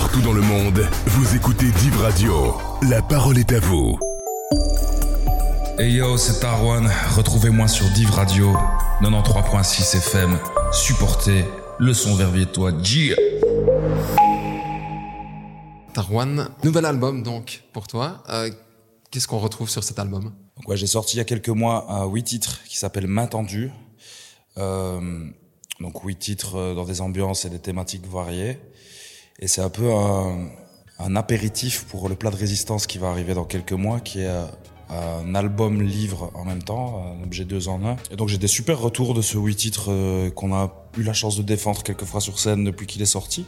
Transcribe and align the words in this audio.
Partout 0.00 0.20
dans 0.20 0.32
le 0.32 0.42
monde, 0.42 0.88
vous 1.06 1.34
écoutez 1.34 1.72
Div 1.72 1.96
Radio. 2.00 2.54
La 2.88 3.02
parole 3.02 3.36
est 3.36 3.50
à 3.50 3.58
vous. 3.58 3.98
Hey 5.76 5.94
yo, 5.94 6.16
c'est 6.16 6.38
Tarwan. 6.38 6.88
Retrouvez-moi 7.16 7.66
sur 7.66 7.84
Div 7.94 8.08
Radio 8.12 8.52
93.6 9.02 9.96
FM. 9.96 10.38
Supportez 10.70 11.44
le 11.80 11.92
son 11.92 12.14
verviétois. 12.14 12.80
G. 12.80 13.16
Tarwan, 15.94 16.48
nouvel 16.62 16.84
album 16.84 17.24
donc 17.24 17.64
pour 17.72 17.88
toi. 17.88 18.22
Euh, 18.28 18.52
Qu'est-ce 19.10 19.26
qu'on 19.26 19.40
retrouve 19.40 19.68
sur 19.68 19.82
cet 19.82 19.98
album? 19.98 20.32
Donc 20.56 20.68
ouais, 20.68 20.76
j'ai 20.76 20.86
sorti 20.86 21.16
il 21.16 21.18
y 21.18 21.22
a 21.22 21.24
quelques 21.24 21.48
mois 21.48 21.90
un 21.90 22.06
huit 22.06 22.22
titres 22.22 22.60
qui 22.68 22.78
s'appelle 22.78 23.08
Main 23.08 23.26
tendue. 23.26 23.72
Euh, 24.58 25.28
donc 25.80 26.04
huit 26.04 26.20
titres 26.20 26.54
euh, 26.54 26.74
dans 26.76 26.84
des 26.84 27.00
ambiances 27.00 27.46
et 27.46 27.50
des 27.50 27.58
thématiques 27.58 28.06
variées. 28.06 28.60
Et 29.40 29.46
c'est 29.46 29.60
un 29.60 29.70
peu 29.70 29.92
un, 29.92 31.16
apéritif 31.16 31.84
pour 31.84 32.08
le 32.08 32.16
plat 32.16 32.30
de 32.30 32.36
résistance 32.36 32.86
qui 32.86 32.98
va 32.98 33.08
arriver 33.08 33.34
dans 33.34 33.44
quelques 33.44 33.72
mois, 33.72 34.00
qui 34.00 34.20
est 34.20 34.26
euh, 34.26 34.44
un 34.90 35.34
album 35.34 35.80
livre 35.80 36.30
en 36.34 36.44
même 36.44 36.62
temps, 36.62 37.14
un 37.16 37.22
objet 37.22 37.44
deux 37.44 37.68
en 37.68 37.84
un. 37.84 37.96
Et 38.10 38.16
donc 38.16 38.28
j'ai 38.28 38.38
des 38.38 38.48
super 38.48 38.80
retours 38.80 39.14
de 39.14 39.22
ce 39.22 39.38
huit 39.38 39.54
titres 39.54 39.92
euh, 39.92 40.30
qu'on 40.30 40.52
a 40.54 40.72
eu 40.96 41.02
la 41.02 41.12
chance 41.12 41.36
de 41.36 41.42
défendre 41.42 41.82
quelques 41.84 42.04
fois 42.04 42.20
sur 42.20 42.40
scène 42.40 42.64
depuis 42.64 42.86
qu'il 42.86 43.00
est 43.00 43.06
sorti. 43.06 43.46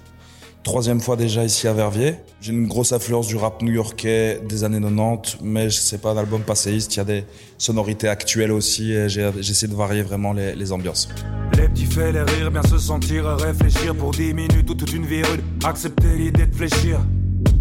Troisième 0.62 1.00
fois 1.00 1.16
déjà 1.16 1.44
ici 1.44 1.66
à 1.68 1.72
Verviers. 1.72 2.16
J'ai 2.42 2.52
une 2.52 2.66
grosse 2.66 2.92
influence 2.92 3.26
du 3.26 3.36
rap 3.36 3.62
new-yorkais 3.62 4.42
des 4.46 4.62
années 4.62 4.80
90, 4.80 5.38
mais 5.42 5.70
c'est 5.70 6.02
pas 6.02 6.10
un 6.10 6.18
album 6.18 6.42
passéiste. 6.42 6.94
Il 6.94 6.98
y 6.98 7.00
a 7.00 7.04
des 7.04 7.24
sonorités 7.56 8.08
actuelles 8.08 8.52
aussi 8.52 8.92
et 8.92 9.08
j'essaie 9.08 9.68
de 9.68 9.74
varier 9.74 10.02
vraiment 10.02 10.34
les, 10.34 10.54
les, 10.54 10.72
ambiances. 10.72 11.08
Les 11.56 11.66
petits 11.66 11.86
faits, 11.86 12.12
les 12.12 12.22
rires, 12.22 12.50
bien 12.50 12.62
se 12.62 12.76
sentir, 12.76 13.24
réfléchir 13.38 13.94
pour 13.96 14.10
10 14.10 14.34
minutes 14.34 14.68
ou 14.68 14.74
toute 14.74 14.92
une 14.92 15.06
vie 15.06 15.22
Accepter 15.64 16.14
l'idée 16.16 16.46
de 16.46 16.54
fléchir. 16.54 17.00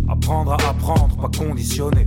Apprendre 0.10 0.52
à 0.52 0.70
apprendre, 0.70 1.16
pas 1.16 1.30
conditionner. 1.38 2.04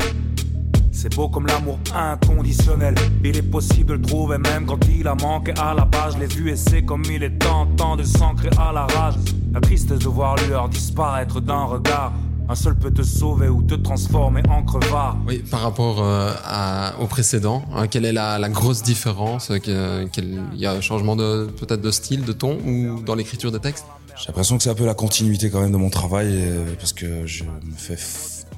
C'est 0.94 1.16
beau 1.16 1.28
comme 1.28 1.46
l'amour 1.46 1.78
inconditionnel. 1.94 2.94
Il 3.24 3.36
est 3.36 3.42
possible 3.42 3.86
de 3.86 3.94
le 3.94 4.02
trouver 4.02 4.36
même 4.36 4.66
quand 4.66 4.78
il 4.94 5.08
a 5.08 5.14
manqué 5.14 5.52
à 5.58 5.72
la 5.74 5.86
base. 5.86 6.14
Je 6.14 6.20
l'ai 6.20 6.26
vu 6.26 6.50
et 6.50 6.56
c'est 6.56 6.82
comme 6.82 7.02
il 7.06 7.22
est 7.22 7.38
tentant 7.38 7.96
de 7.96 8.04
s'ancrer 8.04 8.50
à 8.58 8.72
la 8.72 8.86
rage. 8.86 9.14
La 9.54 9.60
tristesse 9.60 10.00
de 10.00 10.08
voir 10.08 10.36
lueur 10.36 10.68
disparaître 10.68 11.40
d'un 11.40 11.64
regard. 11.64 12.12
Un 12.48 12.54
seul 12.54 12.76
peut 12.76 12.90
te 12.90 13.02
sauver 13.02 13.48
ou 13.48 13.62
te 13.62 13.74
transformer 13.74 14.42
en 14.50 14.62
crevard. 14.62 15.16
Oui, 15.26 15.38
par 15.50 15.62
rapport 15.62 16.02
euh, 16.02 16.32
à, 16.44 16.92
au 17.00 17.06
précédent, 17.06 17.64
hein, 17.74 17.86
quelle 17.86 18.04
est 18.04 18.12
la, 18.12 18.38
la 18.38 18.48
grosse 18.50 18.82
différence 18.82 19.50
Il 19.66 20.40
y 20.56 20.66
a 20.66 20.72
un 20.72 20.80
changement 20.82 21.16
de 21.16 21.46
peut-être 21.58 21.80
de 21.80 21.90
style, 21.90 22.24
de 22.24 22.32
ton 22.32 22.58
ou 22.66 23.00
dans 23.02 23.14
l'écriture 23.14 23.50
des 23.50 23.60
textes? 23.60 23.86
J'ai 24.16 24.26
l'impression 24.28 24.58
que 24.58 24.62
c'est 24.62 24.70
un 24.70 24.74
peu 24.74 24.84
la 24.84 24.94
continuité 24.94 25.48
quand 25.48 25.60
même 25.60 25.72
de 25.72 25.76
mon 25.78 25.88
travail 25.88 26.28
euh, 26.30 26.74
parce 26.78 26.92
que 26.92 27.26
je 27.26 27.44
me 27.44 27.76
fais 27.76 27.96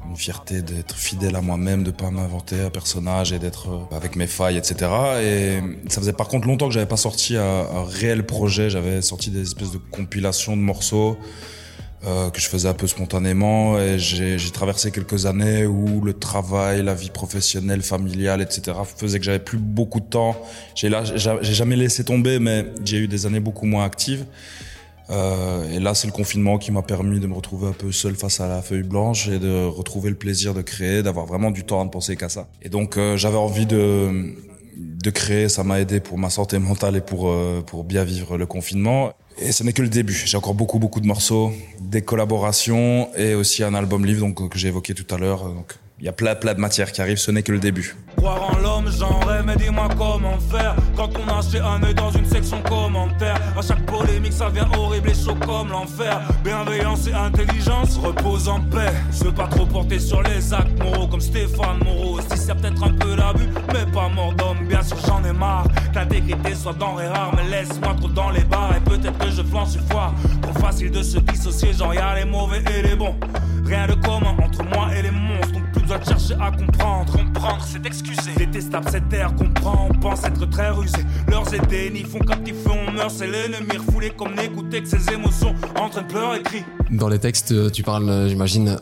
une 0.09 0.17
fierté 0.17 0.63
d'être 0.63 0.97
fidèle 0.97 1.37
à 1.37 1.41
moi-même, 1.41 1.83
de 1.83 1.91
pas 1.91 2.11
m'inventer 2.11 2.61
un 2.61 2.71
personnage 2.71 3.33
et 3.33 3.39
d'être 3.39 3.69
euh, 3.69 3.97
avec 3.97 4.17
mes 4.17 4.27
failles, 4.27 4.57
etc. 4.57 4.91
Et 5.23 5.59
ça 5.89 6.01
faisait 6.01 6.13
par 6.13 6.29
contre 6.29 6.47
longtemps 6.47 6.69
que 6.69 6.75
j'avais 6.75 6.87
pas 6.87 6.97
sorti 6.97 7.37
un, 7.37 7.85
réel 7.85 8.25
projet. 8.25 8.71
J'avais 8.71 9.03
sorti 9.03 9.31
des 9.31 9.43
espèces 9.43 9.71
de 9.71 9.79
compilations 9.79 10.57
de 10.57 10.63
morceaux 10.63 11.17
euh, 12.07 12.31
que 12.31 12.41
je 12.41 12.49
faisais 12.49 12.69
un 12.69 12.75
peu 12.75 12.87
spontanément. 12.87 13.79
Et 13.79 13.99
j'ai 13.99 14.39
traversé 14.51 14.91
quelques 14.91 15.27
années 15.27 15.67
où 15.67 16.01
le 16.01 16.13
travail, 16.13 16.83
la 16.83 16.95
vie 16.95 17.11
professionnelle, 17.11 17.83
familiale, 17.83 18.43
etc. 18.43 18.77
faisait 18.97 19.19
que 19.19 19.25
j'avais 19.25 19.39
plus 19.39 19.59
beaucoup 19.59 20.01
de 20.01 20.07
temps. 20.07 20.37
J'ai 20.75 20.91
jamais 21.43 21.77
laissé 21.77 22.05
tomber, 22.05 22.39
mais 22.39 22.67
j'ai 22.85 22.99
eu 22.99 23.09
des 23.09 23.27
années 23.27 23.41
beaucoup 23.41 23.67
moins 23.67 23.85
actives. 23.85 24.25
Euh, 25.11 25.71
et 25.71 25.81
là, 25.81 25.95
c'est 25.95 26.07
le 26.07 26.13
confinement 26.13 26.59
qui 26.59 26.73
m'a 26.73 26.83
permis 26.83 27.21
de 27.21 27.27
me 27.27 27.35
retrouver 27.35 27.69
un 27.69 27.73
peu 27.73 27.93
seul 27.93 28.15
face 28.15 28.41
à 28.41 28.49
la 28.49 28.63
feuille 28.63 28.83
blanche 28.83 29.29
et 29.29 29.39
de 29.39 29.67
retrouver 29.67 30.11
le 30.11 30.17
plaisir 30.17 30.55
de 30.55 30.63
créer, 30.63 31.03
d'avoir 31.03 31.27
vraiment 31.27 31.51
du 31.51 31.65
temps 31.65 31.81
à 31.81 31.85
ne 31.85 31.91
penser 31.91 32.17
qu'à 32.17 32.29
ça. 32.29 32.49
Et 32.63 32.69
donc, 32.69 32.97
euh, 32.97 33.17
j'avais 33.17 33.37
envie 33.37 33.67
de, 33.67 34.35
de 34.77 35.11
créer. 35.11 35.49
Ça 35.49 35.65
m'a 35.65 35.81
aidé 35.81 36.01
pour 36.01 36.19
ma 36.19 36.31
santé 36.31 36.59
mentale 36.59 36.97
et 36.97 37.01
pour, 37.01 37.29
euh, 37.29 37.63
pour 37.67 37.85
bien 37.85 38.05
vivre 38.05 38.39
le 38.39 38.47
confinement. 38.47 39.13
Et 39.39 39.53
ce 39.53 39.63
n'est 39.65 39.73
que 39.73 39.83
le 39.83 39.89
début. 39.89 40.15
J'ai 40.15 40.37
encore 40.37 40.55
beaucoup, 40.55 40.79
beaucoup 40.79 41.01
de 41.01 41.07
morceaux, 41.07 41.53
des 41.81 42.03
collaborations 42.03 43.09
et 43.17 43.35
aussi 43.35 43.63
un 43.63 43.75
album 43.75 44.07
livre 44.07 44.27
donc, 44.27 44.49
que 44.49 44.59
j'ai 44.59 44.69
évoqué 44.69 44.95
tout 44.95 45.13
à 45.15 45.19
l'heure. 45.19 45.45
Donc, 45.49 45.75
il 46.01 46.07
y 46.07 46.09
a 46.09 46.13
plein, 46.13 46.35
plein 46.35 46.55
de 46.55 46.61
matières 46.61 46.91
qui 46.91 47.01
arrivent, 47.01 47.19
ce 47.19 47.31
n'est 47.31 47.43
que 47.43 47.53
le 47.53 47.61
début. 47.61 47.95
Croire 48.17 48.51
en 48.51 48.59
l'homme, 48.59 48.91
j'en 48.99 49.21
rêve, 49.21 49.45
mais 49.47 49.55
dis-moi 49.57 49.89
comment 49.97 50.39
faire. 50.51 50.75
Quand 50.97 51.11
on 51.17 51.29
a 51.29 51.39
acheté 51.39 51.61
un 51.61 51.83
œil 51.83 51.95
dans 51.95 52.11
une 52.11 52.25
section 52.25 52.61
commentaire, 52.63 53.41
à 53.57 53.63
chaque 53.63 53.85
polémique, 53.87 54.33
ça 54.33 54.49
vient 54.49 54.69
horrible 54.77 55.11
et 55.11 55.15
chaud 55.15 55.37
comme 55.47 55.71
l'enfer. 55.71 56.21
Bienveillance 56.43 57.07
et 57.07 57.13
intelligence, 57.13 57.97
repose 57.97 58.49
en 58.49 58.61
paix. 58.61 58.93
Je 59.13 59.25
veux 59.25 59.35
pas 59.35 59.47
trop 59.47 59.67
porter 59.67 60.01
sur 60.01 60.23
les 60.23 60.53
actes 60.53 60.83
moraux 60.83 61.07
comme 61.07 61.21
Stéphane 61.21 61.79
Moreau. 61.85 62.21
Si 62.21 62.39
c'est 62.39 62.55
peut-être 62.55 62.83
un 62.83 62.93
peu 62.93 63.15
l'abus, 63.15 63.49
mais 63.69 63.91
pas 63.93 64.09
mort 64.09 64.33
d'homme, 64.35 64.67
bien 64.67 64.83
sûr 64.83 64.97
j'en 65.07 65.23
ai 65.25 65.33
marre. 65.33 65.67
L'intégrité 65.95 66.55
soit 66.55 66.73
denrée 66.73 67.09
rare, 67.09 67.33
mais 67.37 67.49
laisse-moi 67.49 67.95
trop 68.01 68.09
dans 68.09 68.31
les 68.31 68.45
bars. 68.45 68.75
Et 68.77 68.81
peut-être 68.81 69.19
que 69.19 69.31
je 69.31 69.43
flanche 69.43 69.77
une 69.77 69.87
fois. 69.89 70.13
Trop 70.43 70.61
facile 70.61 70.91
de 70.91 71.03
se 71.03 71.19
dissocier, 71.19 71.73
genre 71.73 71.95
y'a 71.95 72.15
les 72.17 72.25
mauvais 72.25 72.63
et 72.77 72.83
les 72.83 72.97
bons. 72.97 73.15
Rien 73.65 73.87
de 73.87 73.95
commun 73.95 74.37
entre 74.43 74.63
moi 74.65 74.89
et 74.95 75.03
chercher 76.25 76.43
à 76.43 76.51
comprendre. 76.51 77.13
Comprendre, 77.13 77.65
c'est 77.67 77.85
excuser. 77.87 78.33
Détestable 78.37 78.89
cette 78.91 79.09
terre 79.09 79.35
qu'on 79.35 79.51
prend. 79.51 79.89
On 79.91 79.99
pense 79.99 80.25
être 80.25 80.47
très 80.47 80.71
rusé. 80.71 80.99
Leurs 81.29 81.53
idées 81.55 81.91
n'y 81.91 82.03
font 82.03 82.19
qu'un 82.19 82.37
petit 82.37 82.53
feu, 82.53 82.71
on 82.71 82.93
meurt. 82.93 83.11
C'est 83.11 83.27
l'ennemi 83.27 83.77
refoulé 83.77 84.11
comme 84.11 84.35
n'écouter 84.35 84.83
que 84.83 84.89
ses 84.89 85.13
émotions. 85.13 85.55
En 85.79 85.89
train 85.89 86.03
de 86.03 86.09
pleurer 86.09 86.39
et 86.39 86.43
crier. 86.43 86.65
Dans 86.91 87.09
les 87.09 87.19
textes, 87.19 87.73
tu 87.73 87.83
parles, 87.83 88.29
j'imagine, 88.29 88.79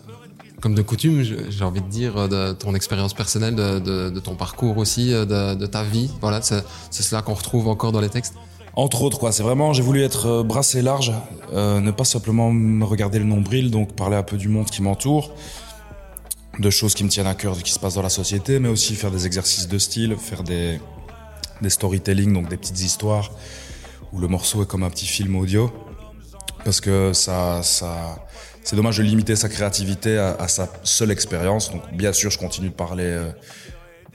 comme 0.60 0.74
de 0.74 0.82
coutume, 0.82 1.22
j'ai 1.22 1.64
envie 1.64 1.80
de 1.80 1.88
dire, 1.88 2.28
de 2.28 2.52
ton 2.52 2.74
expérience 2.74 3.14
personnelle, 3.14 3.54
de, 3.54 3.78
de, 3.78 4.10
de, 4.10 4.20
ton 4.20 4.34
parcours 4.34 4.78
aussi, 4.78 5.10
de, 5.10 5.54
de 5.54 5.66
ta 5.66 5.82
vie. 5.82 6.10
Voilà, 6.20 6.40
c'est 6.42 6.62
cela 6.90 7.22
qu'on 7.22 7.34
retrouve 7.34 7.68
encore 7.68 7.92
dans 7.92 8.00
les 8.00 8.10
textes. 8.10 8.34
Entre 8.74 9.02
autres, 9.02 9.18
quoi. 9.18 9.32
C'est 9.32 9.42
vraiment, 9.42 9.74
j'ai 9.74 9.82
voulu 9.82 10.02
être 10.02 10.42
brassé 10.42 10.80
large, 10.80 11.12
euh, 11.52 11.80
ne 11.80 11.90
pas 11.90 12.04
simplement 12.04 12.50
me 12.50 12.84
regarder 12.86 13.18
le 13.18 13.26
nombril, 13.26 13.70
donc 13.70 13.94
parler 13.94 14.16
un 14.16 14.22
peu 14.22 14.38
du 14.38 14.48
monde 14.48 14.66
qui 14.66 14.80
m'entoure, 14.80 15.34
de 16.58 16.70
choses 16.70 16.94
qui 16.94 17.04
me 17.04 17.08
tiennent 17.08 17.26
à 17.26 17.34
cœur, 17.34 17.56
qui 17.62 17.72
se 17.72 17.78
passent 17.78 17.94
dans 17.94 18.02
la 18.02 18.10
société, 18.10 18.58
mais 18.58 18.68
aussi 18.68 18.94
faire 18.94 19.10
des 19.10 19.26
exercices 19.26 19.68
de 19.68 19.78
style, 19.78 20.16
faire 20.16 20.42
des, 20.42 20.80
des 21.60 21.70
storytelling, 21.70 22.32
donc 22.32 22.48
des 22.48 22.56
petites 22.56 22.80
histoires, 22.80 23.30
où 24.12 24.20
le 24.20 24.28
morceau 24.28 24.62
est 24.62 24.66
comme 24.66 24.82
un 24.82 24.90
petit 24.90 25.06
film 25.06 25.36
audio, 25.36 25.72
parce 26.64 26.80
que 26.80 27.12
ça, 27.12 27.62
ça, 27.62 28.24
c'est 28.62 28.76
dommage 28.76 28.98
de 28.98 29.02
limiter 29.02 29.36
sa 29.36 29.48
créativité 29.48 30.18
à, 30.18 30.34
à 30.34 30.48
sa 30.48 30.68
seule 30.82 31.10
expérience. 31.10 31.70
Donc, 31.70 31.82
bien 31.92 32.12
sûr, 32.12 32.30
je 32.30 32.38
continue 32.38 32.68
de 32.68 32.74
parler. 32.74 33.04
Euh, 33.04 33.32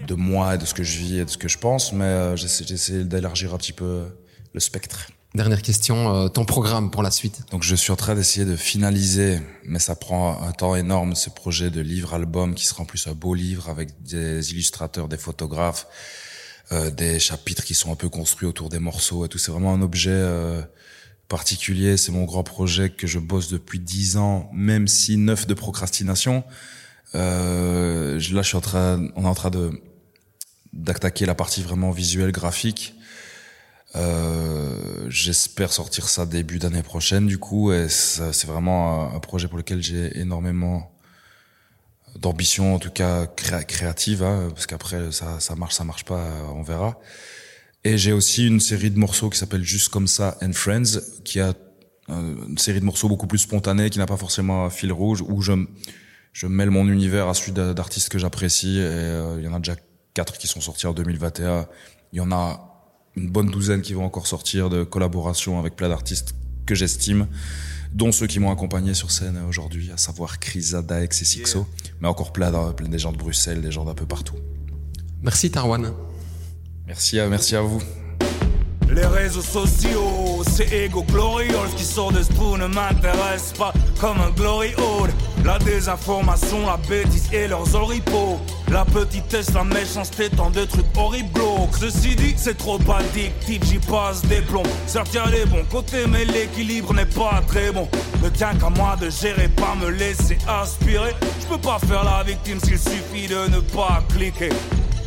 de 0.05 0.13
moi 0.13 0.55
et 0.55 0.57
de 0.57 0.65
ce 0.65 0.73
que 0.73 0.83
je 0.83 0.97
vis 0.97 1.19
et 1.19 1.25
de 1.25 1.29
ce 1.29 1.37
que 1.37 1.47
je 1.47 1.57
pense, 1.57 1.93
mais 1.93 2.05
euh, 2.05 2.35
j'essaie 2.35 3.03
d'élargir 3.03 3.53
un 3.53 3.57
petit 3.57 3.73
peu 3.73 4.05
le 4.53 4.59
spectre. 4.59 5.07
Dernière 5.35 5.61
question, 5.61 6.15
euh, 6.15 6.27
ton 6.29 6.45
programme 6.45 6.89
pour 6.89 7.03
la 7.03 7.11
suite 7.11 7.41
Donc 7.51 7.61
je 7.61 7.75
suis 7.75 7.91
en 7.91 7.95
train 7.95 8.15
d'essayer 8.15 8.45
de 8.45 8.55
finaliser, 8.55 9.39
mais 9.65 9.77
ça 9.77 9.95
prend 9.95 10.41
un 10.41 10.51
temps 10.51 10.75
énorme, 10.75 11.15
ce 11.15 11.29
projet 11.29 11.69
de 11.69 11.81
livre-album 11.81 12.55
qui 12.55 12.65
sera 12.65 12.83
en 12.83 12.85
plus 12.85 13.07
un 13.07 13.11
beau 13.11 13.33
livre 13.33 13.69
avec 13.69 14.01
des 14.01 14.51
illustrateurs, 14.51 15.07
des 15.07 15.17
photographes, 15.17 15.85
euh, 16.71 16.91
des 16.91 17.19
chapitres 17.19 17.63
qui 17.63 17.75
sont 17.75 17.91
un 17.91 17.95
peu 17.95 18.09
construits 18.09 18.47
autour 18.47 18.69
des 18.69 18.79
morceaux 18.79 19.25
et 19.25 19.29
tout. 19.29 19.37
C'est 19.37 19.51
vraiment 19.51 19.73
un 19.73 19.81
objet 19.81 20.11
euh, 20.11 20.61
particulier. 21.27 21.97
C'est 21.97 22.11
mon 22.11 22.23
grand 22.23 22.43
projet 22.43 22.89
que 22.89 23.07
je 23.07 23.19
bosse 23.19 23.49
depuis 23.49 23.79
dix 23.79 24.17
ans, 24.17 24.49
même 24.53 24.87
si 24.87 25.17
neuf 25.17 25.45
de 25.45 25.53
procrastination. 25.53 26.43
Euh, 27.15 28.19
là, 28.31 28.41
je 28.41 28.47
suis 28.47 28.57
en 28.57 28.61
train, 28.61 29.07
on 29.15 29.23
est 29.23 29.27
en 29.27 29.35
train 29.35 29.49
de 29.49 29.81
d'attaquer 30.73 31.25
la 31.25 31.35
partie 31.35 31.63
vraiment 31.63 31.91
visuelle, 31.91 32.31
graphique. 32.31 32.93
Euh, 33.97 35.07
J'espère 35.09 35.71
sortir 35.71 36.09
ça 36.09 36.25
début 36.25 36.59
d'année 36.59 36.83
prochaine, 36.83 37.27
du 37.27 37.37
coup, 37.37 37.71
et 37.71 37.87
c'est 37.89 38.45
vraiment 38.45 39.13
un, 39.15 39.19
projet 39.19 39.47
pour 39.47 39.57
lequel 39.57 39.81
j'ai 39.81 40.19
énormément 40.19 40.91
d'ambition, 42.15 42.75
en 42.75 42.79
tout 42.79 42.89
cas 42.89 43.25
cré 43.25 43.63
créative, 43.65 44.23
hein, 44.23 44.49
parce 44.53 44.65
qu'après 44.67 45.11
ça, 45.11 45.39
marche, 45.55 45.75
ça 45.75 45.83
marche 45.83 46.03
pas, 46.03 46.25
on 46.53 46.61
verra. 46.61 46.99
Et 47.83 47.97
j'ai 47.97 48.11
aussi 48.11 48.47
une 48.47 48.59
série 48.59 48.91
de 48.91 48.99
morceaux 48.99 49.29
qui 49.29 49.37
s'appelle 49.37 49.63
Juste 49.63 49.89
comme 49.89 50.07
ça 50.07 50.37
and 50.41 50.53
Friends, 50.53 50.99
qui 51.23 51.39
a 51.39 51.53
une 52.09 52.57
série 52.57 52.79
de 52.79 52.85
morceaux 52.85 53.07
beaucoup 53.07 53.27
plus 53.27 53.39
spontanés, 53.39 53.89
qui 53.89 53.99
n'a 53.99 54.05
pas 54.05 54.17
forcément 54.17 54.65
un 54.65 54.69
fil 54.69 54.91
rouge, 54.91 55.23
où 55.27 55.41
je 55.41 55.53
je 56.37 56.45
mêle 56.45 56.69
mon 56.69 56.87
univers 56.87 57.27
à 57.29 57.33
celui 57.33 57.51
d'artistes 57.51 58.09
que 58.09 58.19
j'apprécie. 58.19 58.77
Et 58.77 58.83
euh, 58.83 59.37
il 59.39 59.45
y 59.45 59.47
en 59.47 59.55
a 59.55 59.57
déjà 59.57 59.75
quatre 60.13 60.37
qui 60.37 60.45
sont 60.45 60.61
sortis 60.61 60.85
en 60.85 60.93
2021. 60.93 61.65
Il 62.13 62.17
y 62.17 62.21
en 62.21 62.31
a 62.31 62.76
une 63.17 63.29
bonne 63.29 63.49
douzaine 63.49 63.81
qui 63.81 63.93
vont 63.93 64.05
encore 64.05 64.27
sortir 64.27 64.69
de 64.69 64.83
collaborations 64.83 65.59
avec 65.59 65.75
plein 65.75 65.89
d'artistes 65.89 66.35
que 66.65 66.75
j'estime, 66.75 67.27
dont 67.93 68.11
ceux 68.11 68.27
qui 68.27 68.39
m'ont 68.39 68.51
accompagné 68.51 68.93
sur 68.93 69.11
scène 69.11 69.39
aujourd'hui, 69.49 69.91
à 69.91 69.97
savoir 69.97 70.39
Chrysa, 70.39 70.81
Daex 70.81 71.21
et 71.21 71.25
Sixo, 71.25 71.65
mais 71.99 72.07
encore 72.07 72.31
plein, 72.31 72.51
plein 72.73 72.89
des 72.89 72.99
gens 72.99 73.11
de 73.11 73.17
Bruxelles, 73.17 73.61
des 73.61 73.71
gens 73.71 73.85
d'un 73.85 73.95
peu 73.95 74.05
partout. 74.05 74.35
Merci 75.23 75.49
Tarwan. 75.49 75.93
Merci 76.85 77.19
à, 77.19 77.27
merci 77.27 77.55
à 77.55 77.61
vous. 77.61 77.81
Les 78.93 79.05
réseaux 79.05 79.41
sociaux, 79.41 80.43
c'est 80.49 80.71
égo 80.71 81.03
glorieux, 81.03 81.53
ce 81.71 81.75
qui 81.75 81.83
sort 81.83 82.11
de 82.11 82.23
ce 82.23 82.31
trou 82.31 82.57
ne 82.57 82.67
m'intéresse 82.67 83.53
pas. 83.57 83.73
comme 83.99 84.17
un 84.21 84.29
glory 84.29 84.73
hole. 84.77 85.09
La 85.43 85.59
désinformation, 85.59 86.65
la 86.65 86.77
bêtise 86.77 87.27
et 87.33 87.47
leurs 87.47 87.75
oripeaux. 87.75 88.39
La 88.69 88.83
petitesse, 88.83 89.53
la 89.53 89.63
méchanceté, 89.63 90.29
tant 90.29 90.49
de 90.49 90.65
trucs 90.65 90.85
horribles. 90.97 91.29
Ceci 91.79 92.15
dit, 92.15 92.33
c'est 92.35 92.57
trop 92.57 92.79
addictif, 92.91 93.63
j'y 93.63 93.77
passe 93.77 94.21
des 94.23 94.41
plombs. 94.41 94.63
Certes, 94.87 95.13
y'a 95.13 95.25
les 95.27 95.45
bons 95.45 95.63
côtés, 95.71 96.05
mais 96.07 96.25
l'équilibre 96.25 96.93
n'est 96.93 97.05
pas 97.05 97.41
très 97.47 97.71
bon. 97.71 97.87
Ne 98.23 98.29
tient 98.29 98.53
qu'à 98.55 98.69
moi 98.69 98.95
de 98.99 99.09
gérer, 99.09 99.47
pas 99.47 99.75
me 99.79 99.89
laisser 99.89 100.37
aspirer. 100.47 101.13
Je 101.41 101.45
peux 101.45 101.61
pas 101.61 101.79
faire 101.79 102.03
la 102.03 102.23
victime 102.23 102.59
s'il 102.59 102.79
suffit 102.79 103.27
de 103.27 103.47
ne 103.49 103.59
pas 103.59 104.03
cliquer. 104.09 104.49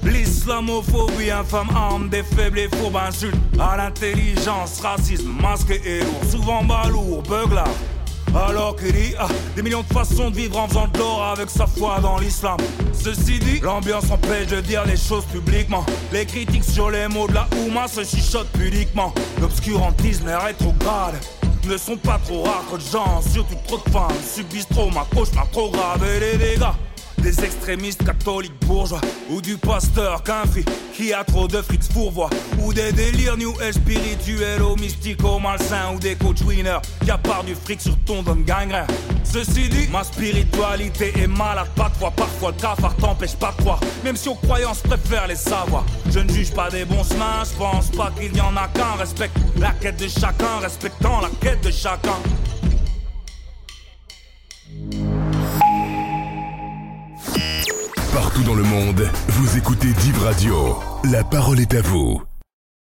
L'islamophobie, 0.05 1.31
infâme 1.31 1.69
arme 1.75 2.09
des 2.09 2.23
faibles 2.23 2.61
et 2.61 2.69
fourbes 2.69 2.97
insultes 2.97 3.37
à 3.59 3.77
l'intelligence, 3.77 4.81
racisme, 4.81 5.33
masqué 5.41 5.81
et 5.85 6.01
lourd, 6.01 6.31
souvent 6.31 6.65
balourd, 6.65 7.23
là 7.53 7.65
Alors 8.35 8.77
qu'il 8.77 9.11
y 9.11 9.17
a 9.17 9.27
des 9.57 9.63
millions 9.63 9.83
de 9.83 9.93
façons 9.93 10.31
de 10.31 10.37
vivre 10.37 10.59
en 10.59 10.69
faisant 10.69 10.89
de 10.89 10.99
l'or 10.99 11.23
avec 11.23 11.51
sa 11.51 11.67
foi 11.67 11.99
dans 12.01 12.19
l'islam. 12.19 12.59
Ceci 12.93 13.39
dit, 13.39 13.61
l'ambiance 13.61 14.11
empêche 14.11 14.47
de 14.49 14.61
dire 14.61 14.85
les 14.87 14.97
choses 14.97 15.25
publiquement. 15.27 15.85
Les 16.13 16.27
critiques 16.27 16.65
sur 16.65 16.91
les 16.91 17.09
mots 17.09 17.27
de 17.27 17.35
la 17.35 17.49
Ouma 17.59 17.89
se 17.89 18.05
chuchotent 18.05 18.51
pudiquement. 18.53 19.13
L'obscurantisme 19.41 20.29
est 20.29 20.37
rétrograde 20.37 21.17
ne 21.69 21.77
sont 21.77 21.97
pas 21.97 22.19
trop 22.25 22.43
rares, 22.43 22.65
trop 22.67 22.79
de 22.79 22.83
gens, 22.83 23.23
surtout 23.23 23.55
trop 23.67 23.79
de 23.79 23.91
femmes, 23.91 24.17
subissent 24.25 24.69
trop 24.69 24.91
ma 24.91 25.07
cauchemar 25.15 25.49
trop 25.51 25.71
grave 25.71 26.05
et 26.05 26.21
les 26.21 26.37
dégâts 26.37 26.90
des 27.31 27.45
extrémistes 27.45 28.05
catholiques 28.05 28.59
bourgeois 28.67 29.01
Ou 29.31 29.41
du 29.41 29.57
pasteur 29.57 30.23
qu'un 30.23 30.43
qui 30.95 31.13
a 31.13 31.23
trop 31.23 31.47
de 31.47 31.63
frics 31.63 31.93
fourvois 31.93 32.31
Ou 32.63 32.73
des 32.73 32.93
délires 32.93 33.37
new 33.37 33.55
age 33.61 33.75
spirituels 33.75 34.63
au 34.63 34.75
mystico 34.77 35.39
malsain 35.39 35.95
Ou 35.95 35.99
des 35.99 36.17
coach 36.17 36.43
winners 36.43 36.81
qui 37.01 37.11
part 37.23 37.45
du 37.45 37.55
fric 37.55 37.81
sur 37.81 37.97
ton 38.05 38.23
don 38.23 38.37
gangrer 38.47 38.85
Ceci 39.23 39.69
dit, 39.69 39.87
ma 39.93 40.03
spiritualité 40.03 41.13
est 41.17 41.29
malade 41.29 41.69
pas 41.77 41.91
foi 41.99 42.11
Parfois 42.11 42.51
le 42.51 42.61
cafard 42.61 42.97
t'empêche 42.97 43.37
pas 43.37 43.53
de 43.57 43.63
croire 43.63 43.81
Même 44.03 44.17
si 44.17 44.29
aux 44.29 44.35
croyances 44.35 44.81
préfère 44.81 45.29
les 45.29 45.37
savoir. 45.37 45.85
Je 46.11 46.19
ne 46.19 46.29
juge 46.33 46.53
pas 46.53 46.69
des 46.71 46.85
bons 46.85 47.05
chemins, 47.05 47.45
je 47.45 47.57
pense 47.57 47.91
pas 47.91 48.11
qu'il 48.19 48.37
y 48.37 48.41
en 48.41 48.57
a 48.57 48.67
qu'un 48.69 48.95
Respecte 48.99 49.37
la 49.59 49.71
quête 49.73 50.01
de 50.01 50.09
chacun, 50.09 50.59
respectant 50.61 51.21
la 51.21 51.29
quête 51.41 51.63
de 51.65 51.71
chacun 51.71 52.19
Partout 58.21 58.43
dans 58.43 58.55
le 58.55 58.65
monde, 58.65 59.11
vous 59.29 59.57
écoutez 59.57 59.95
Div 59.95 60.23
Radio. 60.23 60.77
La 61.11 61.25
parole 61.25 61.59
est 61.59 61.73
à 61.73 61.81
vous. 61.81 62.21